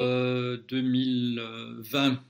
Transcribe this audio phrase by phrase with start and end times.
[0.00, 2.22] 2020.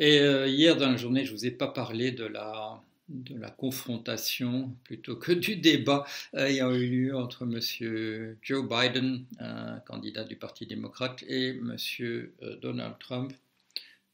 [0.00, 3.50] Et hier dans la journée, je ne vous ai pas parlé de la de la
[3.50, 8.36] confrontation plutôt que du débat ayant eu lieu entre M.
[8.42, 11.76] Joe Biden, un candidat du Parti démocrate, et M.
[12.00, 13.32] Euh, Donald Trump.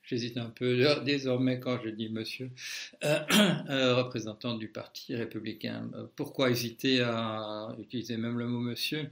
[0.02, 2.50] J'hésite un peu désormais quand je dis monsieur,
[3.04, 3.20] euh,
[3.70, 5.88] euh, représentant du Parti républicain.
[6.16, 9.08] Pourquoi hésiter à utiliser même le mot monsieur,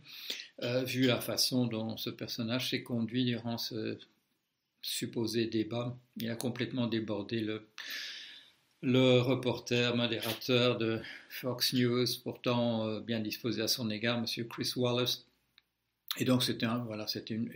[0.60, 3.98] vu la façon dont ce personnage s'est conduit durant ce
[4.82, 7.66] supposé débat Il a complètement débordé le,
[8.82, 14.46] le reporter, modérateur de Fox News, pourtant euh, bien disposé à son égard, M.
[14.48, 15.27] Chris Wallace.
[16.18, 17.50] Et donc c'était voilà, une,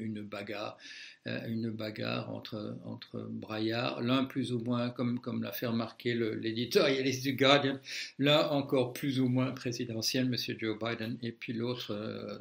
[0.00, 0.78] une, bagarre,
[1.26, 6.14] euh, une bagarre entre, entre braillards, l'un plus ou moins, comme, comme l'a fait remarquer
[6.14, 7.78] l'éditorialiste du Guardian,
[8.18, 10.58] l'un encore plus ou moins présidentiel, M.
[10.58, 12.38] Joe Biden, et puis l'autre euh,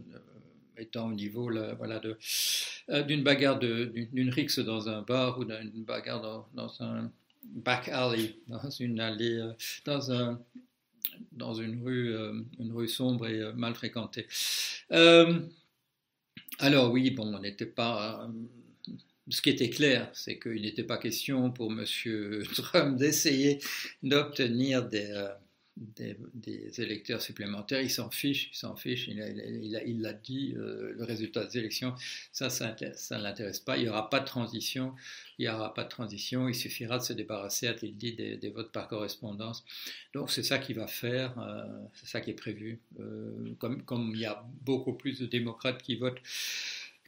[0.77, 2.02] étant au niveau voilà,
[3.04, 7.12] d'une bagarre, d'une rixe dans un bar ou d'une bagarre dans, un
[7.43, 9.54] back alley, dans une allée, euh,
[9.85, 10.40] dans, un,
[11.32, 14.27] dans une, rue, euh, une rue sombre et euh, mal fréquentée.
[16.59, 18.29] alors oui, bon, on n'était pas...
[19.29, 21.85] ce qui était clair, c'est qu'il n'était pas question pour M.
[22.55, 23.59] Trump d'essayer
[24.04, 25.32] d'obtenir des
[25.96, 31.46] des, électeurs supplémentaires, il s'en fiche, il s'en fiche, il l'a dit, euh, le résultat
[31.46, 31.94] des élections,
[32.32, 34.94] ça, ça ne l'intéresse pas, il n'y aura pas de transition,
[35.38, 38.72] il n'y aura pas de transition, il suffira de se débarrasser, a-t-il dit, des, votes
[38.72, 39.64] par correspondance.
[40.14, 42.80] Donc c'est ça qu'il va faire, euh, c'est ça qui est prévu.
[43.00, 46.22] Euh, comme, comme il y a beaucoup plus de démocrates qui votent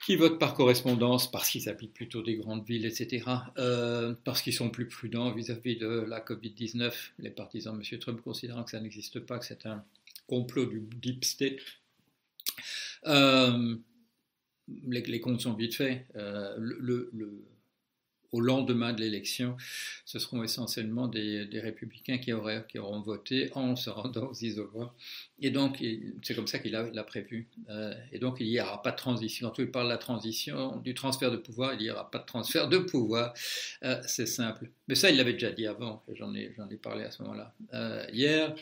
[0.05, 3.25] qui votent par correspondance parce qu'ils habitent plutôt des grandes villes, etc.,
[3.57, 7.99] euh, parce qu'ils sont plus prudents vis-à-vis de la Covid-19, les partisans de M.
[7.99, 9.83] Trump considérant que ça n'existe pas, que c'est un
[10.27, 11.59] complot du deep state.
[13.07, 13.75] Euh,
[14.87, 16.05] les, comptes sont vite faits.
[16.15, 17.11] Euh, le,
[18.31, 19.57] au lendemain de l'élection,
[20.05, 24.93] ce seront essentiellement des, républicains qui, auront voté en se rendant aux isoloirs.
[25.41, 25.83] Et donc,
[26.21, 27.47] c'est comme ça qu'il a, prévu.
[27.69, 29.49] Euh, et donc, il n'y aura pas de transition.
[29.49, 32.25] Quand il parle de la transition, du transfert de pouvoir, il n'y aura pas de
[32.25, 33.33] transfert de pouvoir.
[33.83, 34.69] Euh, c'est simple.
[34.87, 36.49] Mais ça, il l'avait déjà dit avant, j'en ai,
[36.81, 37.53] parlé à ce moment-là.
[37.73, 38.53] Euh, hier,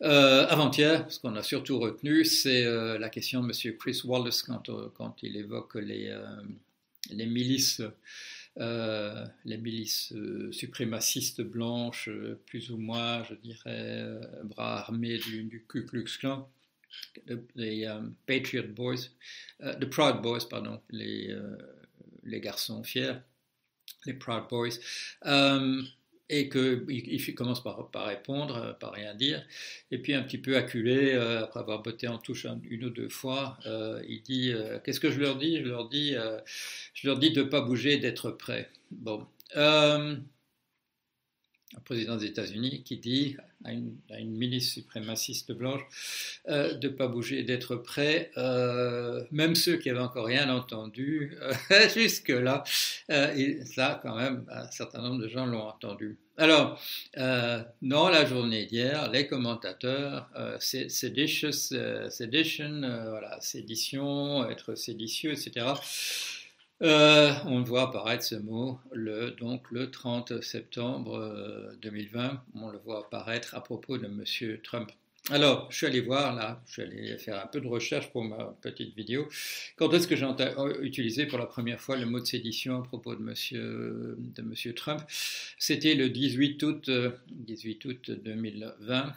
[0.00, 2.64] avant-hier, ce qu'on a surtout retenu, c'est
[2.98, 3.76] la question de M.
[3.78, 7.82] Chris Wallace quand, il évoque les milices
[8.58, 14.04] euh, les milices euh, suprémacistes blanches, euh, plus ou moins, je dirais,
[14.44, 16.48] bras armés du, Ku Klux Klan,
[17.54, 17.86] les
[18.26, 19.10] Patriot Boys,
[19.60, 21.36] the Proud Boys, pardon, les,
[22.24, 23.16] les garçons fiers,
[24.06, 24.78] les Proud Boys
[26.28, 29.44] et qu'il commence par, répondre, euh, par rien dire,
[29.90, 33.08] et puis un petit peu acculé, euh, après avoir botté en touche une ou deux
[33.08, 34.52] fois, euh, il dit
[34.84, 35.58] Qu'est-ce que je leur dis?
[35.58, 36.14] Je leur dis,
[36.94, 38.70] je leur dis de ne pas bouger, d'être prêt.
[38.90, 39.26] Bon
[41.74, 43.96] un président des États-Unis qui dit à une,
[44.30, 45.80] milice suprémaciste blanche
[46.48, 51.36] euh, de ne pas bouger, d'être prêt, euh, même ceux qui avaient encore rien entendu
[51.42, 52.62] euh, jusque-là,
[53.08, 56.18] et ça quand même, un certain nombre de gens l'ont entendu.
[56.38, 56.78] Alors,
[57.16, 60.28] dans la journée d'hier, les commentateurs,
[60.60, 61.50] sedition,
[62.82, 65.64] voilà, sédition, être séditieux, etc.,
[66.82, 72.24] euh, on voit apparaître ce mot le, donc le 30 septembre 2020.
[72.24, 74.58] Euh, on le voit apparaître à propos de M.
[74.62, 74.90] Trump.
[75.30, 78.22] Alors, je suis allé voir là, je suis allé faire un peu de recherche pour
[78.22, 79.28] ma petite vidéo.
[79.74, 82.82] Quand est-ce que j'ai euh, utilisé pour la première fois le mot de sédition à
[82.84, 83.34] propos de M.
[84.18, 85.02] de monsieur Trump?
[85.58, 86.90] C'était le 18 août,
[87.30, 89.14] 18 août 2020.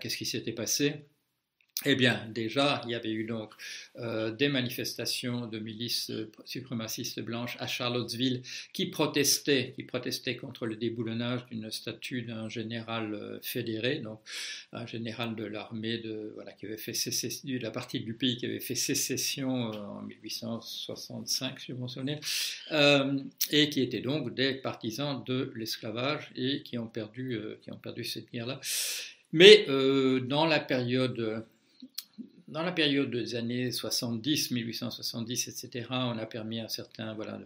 [0.00, 1.04] Qu'est-ce qui s'était passé?
[1.88, 3.52] Eh bien, déjà, il y avait eu donc
[3.96, 8.42] euh, des manifestations de milices euh, suprémacistes blanches à Charlottesville
[8.72, 14.20] qui protestaient, qui protestaient contre le déboulonnage d'une statue d'un général euh, fédéré, donc
[14.72, 18.46] un général de l'armée de voilà qui avait fait sécession, la partie du pays qui
[18.46, 22.18] avait fait sécession en 1865, si je me souviens,
[23.52, 28.02] et qui étaient donc des partisans de l'esclavage et qui ont perdu, qui ont perdu
[28.04, 28.60] cette guerre-là.
[29.32, 31.44] Mais dans la période
[32.48, 37.40] dans la période des années 70, 1870, etc., on a permis à certains, voilà,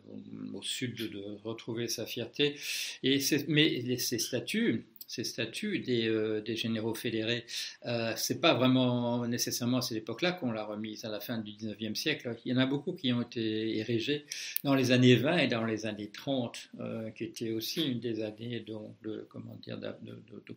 [0.52, 2.56] au, sud de, retrouver sa fierté.
[3.02, 3.18] Et
[3.48, 7.44] mais ces statuts, ces statuts des, euh, des généraux fédérés,
[7.84, 11.50] euh, c'est pas vraiment nécessairement à cette époque-là qu'on l'a remise, à la fin du
[11.50, 12.36] 19e siècle.
[12.44, 14.24] Il y en a beaucoup qui ont été érigés
[14.62, 18.22] dans les années 20 et dans les années 30, euh, qui étaient aussi une des
[18.22, 19.26] années de,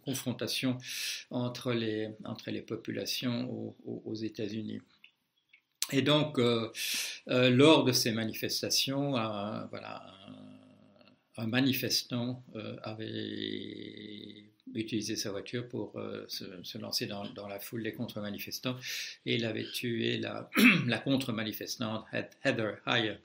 [0.06, 0.78] confrontation
[1.32, 2.12] entre les,
[2.62, 4.82] populations aux, États-Unis.
[5.92, 6.38] Et donc,
[7.28, 9.12] lors de ces manifestations,
[9.72, 10.14] voilà,
[11.38, 12.44] manifestant
[12.84, 18.78] avait utilisé sa voiture pour se, lancer dans, la foule des contre-manifestants
[19.26, 20.50] et il avait tué la,
[20.88, 22.06] la contre-manifestante
[22.44, 23.18] Heather Heyer.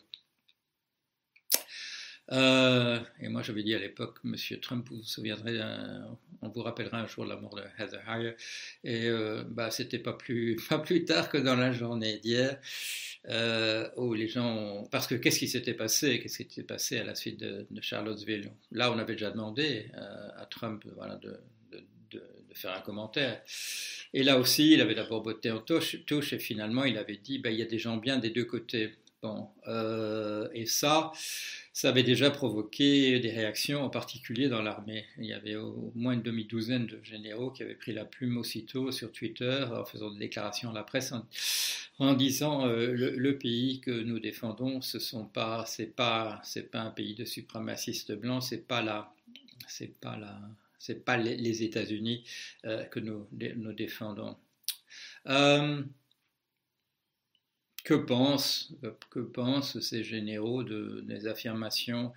[2.30, 5.60] Euh, et moi, j'avais dit à l'époque, Monsieur Trump, vous vous souviendrez,
[6.42, 8.34] on vous rappellera un jour la mort de Heather Heyer.
[8.84, 12.60] Et euh, bah, c'était pas plus, pas plus tard que dans la journée d'hier,
[13.28, 14.86] euh, où les gens.
[14.90, 16.20] Parce que qu'est-ce qui s'était passé?
[16.20, 18.50] Qu'est-ce qui s'était passé à la suite de, Charlottesville?
[18.72, 21.40] Là, on avait déjà demandé à Trump voilà, de,
[21.72, 22.22] de, de,
[22.54, 23.40] faire un commentaire.
[24.12, 27.38] Et là aussi, il avait d'abord botté en touche, touche, et finalement, il avait dit
[27.38, 28.94] bah, il y a des gens bien des deux côtés.
[29.20, 29.48] Bon,
[30.54, 31.10] et ça
[31.78, 35.04] ça avait déjà provoqué des réactions, en particulier dans l'armée.
[35.16, 38.90] Il y avait au moins une demi-douzaine de généraux qui avaient pris la plume aussitôt
[38.90, 41.14] sur Twitter en faisant des déclarations à la presse
[42.00, 45.66] en, disant euh, le, pays que nous défendons, ce sont pas,
[46.72, 49.14] un pays de suprémacistes blancs, c'est pas la,
[49.68, 50.00] c'est
[51.04, 52.24] pas les, États-Unis
[52.64, 54.36] euh, que nous, nous défendons.
[55.28, 55.80] Euh,
[57.84, 58.72] que pensent,
[59.10, 62.12] que pensent ces généraux de, des affirmations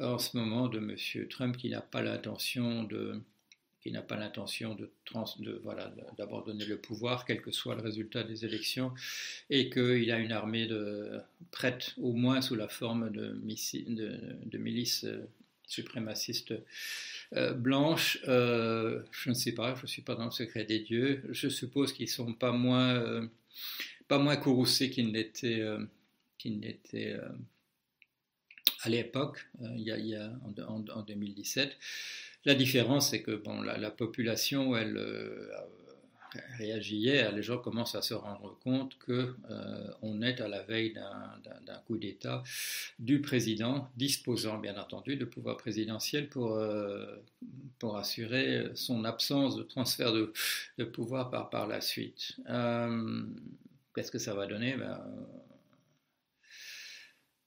[0.00, 1.28] en ce moment de M.
[1.28, 3.20] Trump qui n'a pas l'intention de
[3.86, 4.90] qui n'a pas l'intention de,
[5.62, 8.92] voilà, d'abandonner le pouvoir, quel que soit le résultat des élections,
[9.48, 10.68] et qu'il a une armée
[11.52, 15.28] prête au moins sous la forme de, de, milices euh,
[15.68, 16.52] suprémacistes
[17.36, 18.18] euh, blanches.
[18.26, 21.22] Euh, je ne sais pas, je ne suis pas dans le secret des dieux.
[21.30, 23.30] Je suppose qu'ils ne sont pas moins
[24.08, 25.84] pas moins courroucé qu'il n'était euh,
[26.94, 27.28] euh,
[28.82, 30.32] à l'époque, euh, il, y a,
[30.68, 31.76] en, 2017.
[32.44, 35.00] La différence, c'est que bon, la, population, elle
[36.58, 41.96] réagit les gens commencent à se rendre compte qu'on est à la veille d'un coup
[41.96, 42.44] d'État
[43.00, 46.62] du président, disposant bien entendu de pouvoir présidentiel pour,
[47.80, 50.32] pour assurer son absence de transfert de,
[50.78, 52.36] de pouvoir par, par la suite.
[53.96, 55.02] Qu'est-ce que ça va donner ben,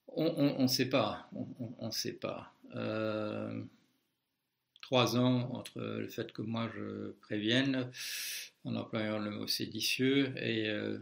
[0.07, 1.29] On ne sait pas.
[2.75, 3.63] Euh,
[4.81, 7.91] trois ans entre le fait que moi je prévienne,
[8.63, 10.97] en employant le mot séditieux, et euh,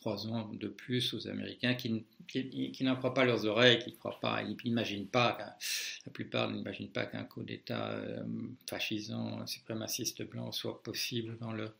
[0.00, 4.20] trois ans de plus aux Américains qui, qui, n'en croient pas leurs oreilles, qui croient
[4.20, 5.56] pas, ils n'imaginent pas,
[6.04, 8.22] la plupart n'imaginent pas qu'un coup d'État euh,
[8.68, 11.72] fascisant, suprémaciste blanc soit possible dans leur,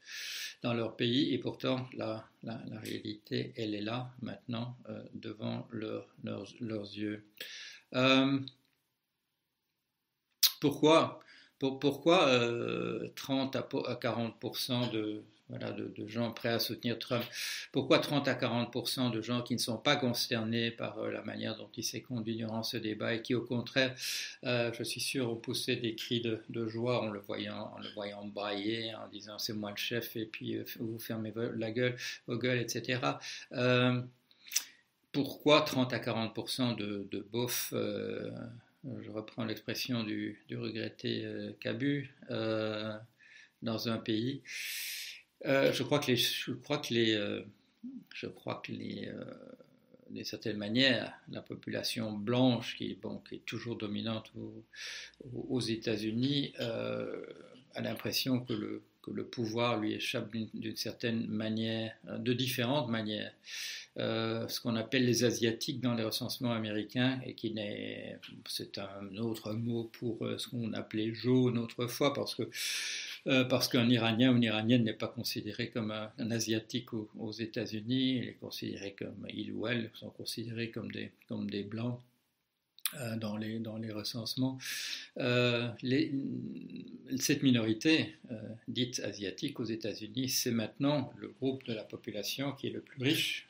[0.63, 1.35] dans leur pays.
[1.35, 7.25] Et pourtant, la, la, réalité, elle est là maintenant euh, devant leurs, leurs yeux.
[7.95, 8.39] Euh,
[10.61, 11.21] pourquoi?
[11.59, 12.29] Pourquoi
[13.15, 17.25] 30 à 40% de, voilà, de, gens prêts à soutenir Trump.
[17.71, 21.57] Pourquoi 30 à 40% de gens qui ne sont pas concernés par euh, la manière
[21.57, 23.95] dont il s'est conduit durant ce débat et qui, au contraire,
[24.45, 27.89] euh, je suis sûr, ont poussé des cris de, joie en le voyant, en le
[27.95, 31.97] voyant brailler, en disant c'est moi le chef et puis euh, vous fermez la gueule,
[32.27, 33.01] vos gueules, etc.
[35.13, 41.27] pourquoi 30 à 40 de, de beaufs je reprends l'expression du, du, regretté
[41.61, 42.15] Cabu,
[43.63, 44.43] dans un pays?
[45.47, 47.43] Euh, je crois que les, je crois que les, euh,
[48.15, 49.25] je crois que les, euh,
[50.11, 54.33] d'une certaine manière, la population blanche qui, bon, qui est toujours dominante
[55.49, 62.33] aux, États-Unis a l'impression que le, que le pouvoir lui échappe d'une certaine manière, de
[62.33, 63.33] différentes manières.
[63.97, 69.53] ce qu'on appelle les asiatiques dans les recensements américains et qui n'est, c'est un autre
[69.53, 72.51] mot pour ce qu'on appelait jaune autrefois parce que
[73.27, 78.19] euh, parce qu'un Iranien ou une Iranienne n'est pas considéré comme un, Asiatique aux, États-Unis,
[78.19, 82.16] il est considéré comme, il ou elle sont considérés comme des, comme des Blancs euh,
[83.17, 84.59] dans, les, dans les recensements.
[85.19, 85.69] Euh,
[87.19, 88.35] cette minorité euh,
[88.69, 93.03] dite asiatique aux États-Unis, c'est maintenant le groupe de la population qui est le plus
[93.03, 93.49] riche,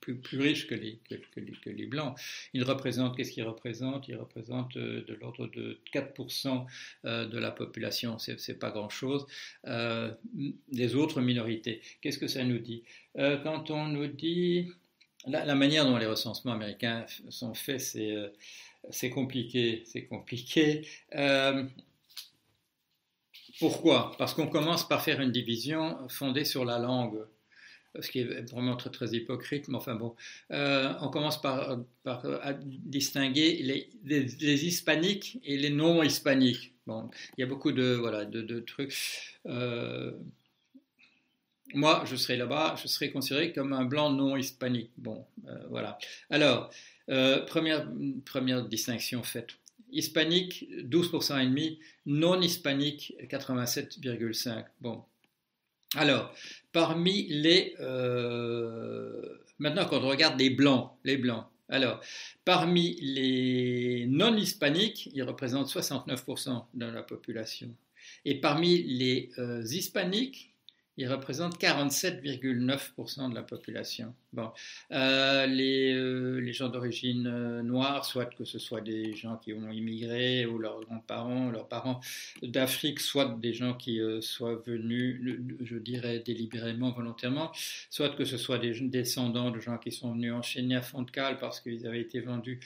[0.00, 2.18] plus, riche que les, Blancs.
[2.52, 6.66] Ils représentent, qu'est-ce qu'ils représentent Ils représentent de l'ordre de 4%
[7.04, 9.26] de la population, c'est pas grand-chose.
[9.64, 12.82] les autres minorités, qu'est-ce que ça nous dit?
[13.16, 14.68] Quand on nous dit
[15.28, 19.82] la, manière dont les recensements américains sont faits, c'est euh, compliqué.
[19.86, 20.86] C'est compliqué.
[21.14, 21.64] Euh,
[23.58, 24.12] pourquoi?
[24.18, 27.18] Parce qu'on commence par faire une division fondée sur la langue,
[28.00, 30.14] ce qui est vraiment très, très hypocrite, mais enfin bon,
[30.52, 31.78] euh, on commence par,
[32.62, 36.74] distinguer les, hispaniques et les non-hispaniques.
[36.86, 39.38] Bon, il y a beaucoup de, voilà, de, trucs
[41.74, 44.90] moi, je serais là-bas, je serais considéré comme un blanc non hispanique.
[44.96, 45.24] Bon,
[45.70, 45.98] voilà.
[46.30, 46.70] Alors,
[47.46, 47.86] première,
[48.24, 49.50] première distinction faite.
[49.90, 54.64] Hispanique, 12% et demi, non hispanique, 87,5.
[54.80, 55.04] Bon.
[55.96, 56.34] Alors,
[56.72, 57.74] parmi les...
[59.58, 62.00] maintenant, quand on regarde les blancs, les blancs, alors,
[62.44, 67.74] parmi les non-hispaniques, ils représentent 69% de la population.
[68.24, 70.54] Et parmi les euh, hispaniques,
[70.98, 74.12] ils représentent 47,9% de la population.
[74.32, 74.50] Bon,
[74.90, 79.52] euh, les, euh, les, gens d'origine euh, noire, soit que ce soit des gens qui
[79.52, 82.00] ont immigré ou leurs grands-parents, leurs parents
[82.42, 87.52] d'Afrique, soit des gens qui soient venus, je dirais délibérément, volontairement,
[87.90, 91.10] soit que ce soit des descendants de gens qui sont venus enchaîner à fond de
[91.12, 92.58] cale parce qu'ils avaient été vendus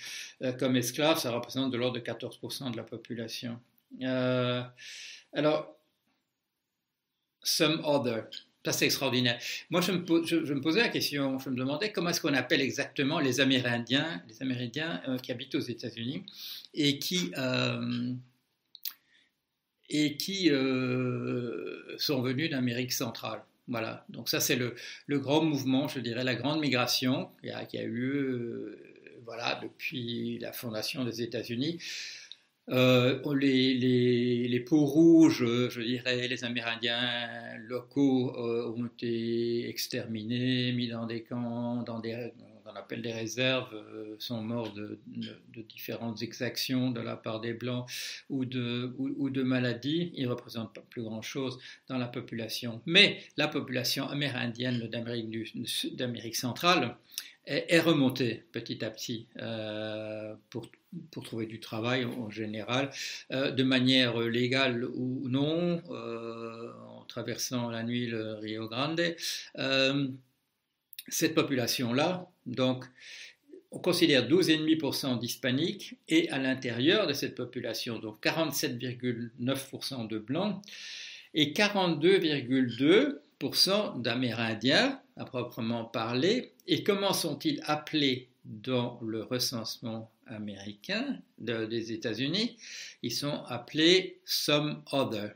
[0.58, 3.60] comme esclaves, ça représente de l'ordre de 14% de la population.
[5.32, 5.76] alors,
[7.42, 8.28] some other.
[8.64, 9.40] Ça, c'est extraordinaire.
[9.70, 13.40] Moi, je me, posais la question, je me demandais comment est-ce qu'on appelle exactement les
[13.40, 16.24] Amérindiens, les Amérindiens euh, qui habitent aux États-Unis
[16.72, 18.12] et qui, euh,
[19.88, 23.42] et qui euh, sont venus d'Amérique centrale.
[23.66, 24.74] Voilà, donc ça c'est le,
[25.08, 28.76] grand mouvement, je dirais, la grande migration qui a, qui a eu
[29.24, 31.78] voilà, depuis la fondation des États-Unis.
[32.68, 41.06] Euh, les, peaux rouges, je dirais, les Amérindiens locaux euh, ont été exterminés, mis dans
[41.06, 42.32] des camps, dans des,
[42.72, 44.98] on appelle des réserves, euh, sont morts de,
[45.68, 47.88] différentes exactions de la part des Blancs
[48.30, 50.12] ou de, ou, de maladies.
[50.14, 52.82] Ils ne représentent pas plus grand-chose dans la population.
[52.86, 56.96] Mais la population amérindienne d'Amérique centrale
[57.46, 59.26] est, remontée petit à petit
[60.50, 60.66] pour
[61.10, 62.90] pour trouver du travail en général,
[63.32, 69.00] euh, de manière légale ou non, euh, en traversant la nuit le Rio Grande.
[69.58, 70.08] Euh,
[71.08, 72.86] cette population-là, donc,
[73.70, 80.62] on considère 12,5% d'hispaniques et à l'intérieur de cette population, donc 47,9% de blancs
[81.34, 86.52] et 42,2% d'amérindiens à proprement parler.
[86.66, 92.56] Et comment sont-ils appelés dans le recensement américains des États-Unis,
[93.02, 95.32] ils sont appelés some other,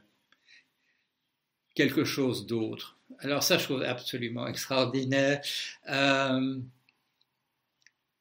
[1.75, 2.97] quelque chose d'autre.
[3.21, 5.41] Alors ça, je trouve absolument extraordinaire.
[5.89, 6.59] Euh,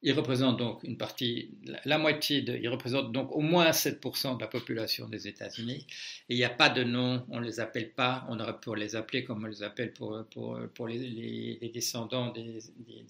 [0.06, 1.50] il représente donc une partie,
[1.84, 2.70] la, moitié, de, il
[3.12, 5.88] donc au moins 7% de la population des États-Unis.
[6.30, 8.76] Et il n'y a pas de nom, on ne les appelle pas, on aurait pu
[8.76, 12.60] les appeler comme on les appelle pour, pour, pour les, descendants des,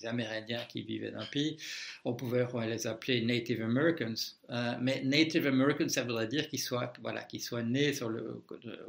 [0.06, 1.58] Amérindiens qui vivaient dans le pays.
[2.06, 4.16] On pouvait les appeler Native Americans.
[4.50, 7.92] Euh, mais Native Americans, ça voudrait dire qu'ils soient, voilà, qu'ils soient nés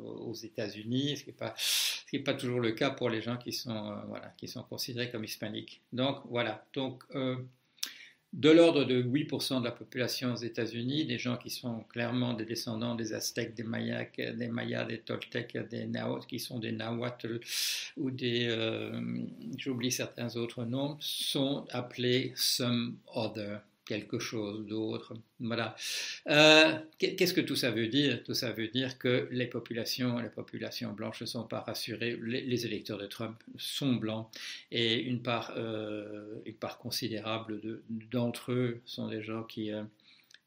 [0.01, 1.55] aux États-Unis, ce qui n'est pas,
[2.25, 5.25] pas toujours le cas pour les gens qui sont, euh, voilà, qui sont considérés comme
[5.25, 5.81] hispaniques.
[5.93, 6.65] Donc voilà.
[6.73, 7.37] Donc, euh,
[8.37, 12.45] de l'ordre de 8% de la population aux États-Unis, des gens qui sont clairement des
[12.45, 17.41] descendants des Aztèques, des Mayas, des, Mayas, des Toltecs, des Nahuatl, qui sont des Nahuatl
[17.97, 19.01] ou des, euh,
[19.57, 25.15] j'oublie certains autres noms, sont appelés some other quelque chose d'autre.
[25.41, 25.77] Voilà.
[26.27, 28.23] Euh, qu'est-ce que tout ça veut dire?
[28.25, 32.19] Tout ça veut dire que les populations, les populations blanches ne sont pas rassurées.
[32.23, 34.29] Les, électeurs de Trump sont blancs
[34.73, 36.41] et une part, euh,
[36.81, 39.83] considérable d'entre eux sont des gens qui euh,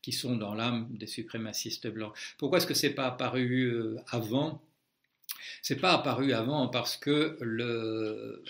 [0.01, 2.13] qui sont dans l'âme des suprémacistes blancs.
[2.37, 4.61] Pourquoi est-ce que c'est pas apparu avant?
[5.61, 8.43] C'est pas apparu avant parce que le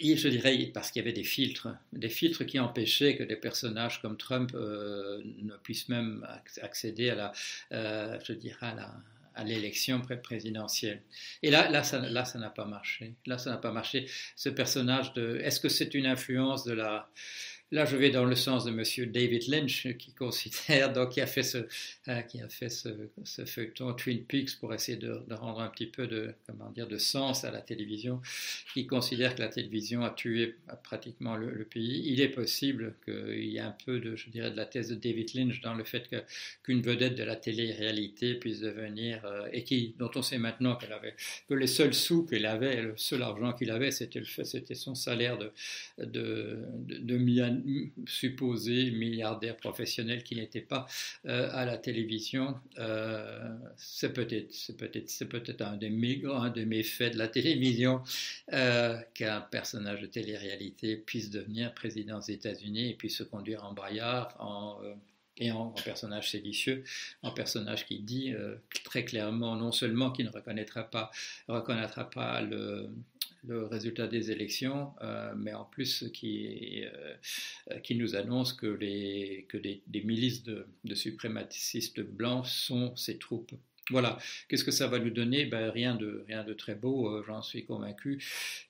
[0.00, 4.00] je dirais parce qu'il y avait des filtres, des filtres qui empêchaient que des personnages
[4.00, 6.26] comme Trump euh, ne puissent même
[6.62, 7.32] accéder à la,
[7.72, 8.74] euh, je dirais
[9.34, 11.02] à l'élection présidentielle.
[11.42, 13.14] Et là, là, ça, là, ça n'a pas marché.
[13.26, 14.06] Là, ça n'a pas marché.
[14.34, 17.08] Ce personnage de, est-ce que c'est une influence de la,
[17.70, 21.26] Là, je vais dans le sens de Monsieur David Lynch, qui considère, donc, qui a
[21.26, 21.58] fait ce,
[22.08, 22.88] euh, qui a fait ce,
[23.44, 27.44] feuilleton Twin Peaks pour essayer de, rendre un petit peu de, comment dire, de sens
[27.44, 28.22] à la télévision,
[28.72, 32.04] qui considère que la télévision a tué pratiquement le, pays.
[32.06, 34.94] Il est possible qu'il y ait un peu de, je dirais, de la thèse de
[34.94, 36.08] David Lynch dans le fait
[36.62, 40.94] qu'une vedette de la télé-réalité puisse devenir, euh, et qui, dont on sait maintenant qu'elle
[40.94, 41.14] avait,
[41.46, 45.36] que les seuls sous qu'il avait, le seul argent qu'il avait, c'était c'était son salaire
[45.36, 45.52] de,
[45.98, 47.57] de, de, de
[48.06, 50.86] supposé milliardaire professionnel qui n'était pas
[51.26, 52.56] euh, à la télévision.
[52.78, 57.28] Euh, c'est peut-être, c'est peut-être, c'est peut-être un des un de mes faits de la
[57.28, 58.02] télévision
[58.52, 63.72] euh, qu'un personnage de télé-réalité puisse devenir président des États-Unis et puisse se conduire en
[63.72, 64.80] braillard, en
[65.40, 66.82] et en, personnage séditieux,
[67.22, 68.34] en personnage qui dit
[68.82, 71.12] très clairement non seulement qu'il ne reconnaîtra pas,
[71.46, 72.90] reconnaîtra pas le,
[73.46, 79.46] le résultat des élections, euh, mais en plus qui, euh, qui nous annonce que, les,
[79.48, 80.94] que des, milices de, de
[82.02, 83.54] blancs sont ces troupes
[83.90, 84.18] voilà,
[84.48, 85.46] qu'est-ce que ça va nous donner?
[85.46, 88.22] Ben, rien, de, rien de très beau, euh, j'en suis convaincu.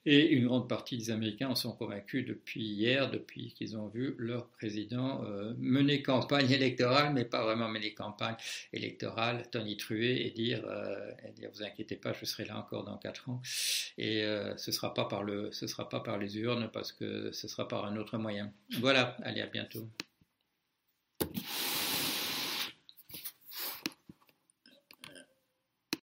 [0.07, 4.15] Et une grande partie des Américains en sont convaincus depuis hier, depuis qu'ils ont vu
[4.19, 8.37] leur président euh, mener campagne électorale, mais pas vraiment mener campagne
[8.73, 13.29] électorale, tonitruer et dire, euh, dire vous inquiétez pas, je serai là encore dans quatre
[13.29, 13.41] ans.
[13.97, 14.95] Et ce ne sera,
[15.53, 18.53] sera pas par les urnes, parce que ce sera par un autre moyen.
[18.81, 19.89] Voilà, allez, à bientôt.